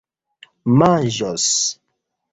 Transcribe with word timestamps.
manĝos 0.79 1.47